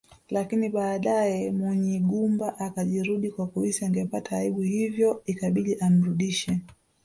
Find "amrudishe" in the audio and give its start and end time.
5.79-6.61